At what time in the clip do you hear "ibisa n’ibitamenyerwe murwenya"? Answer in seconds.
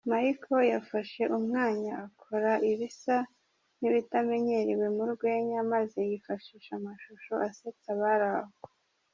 2.71-5.59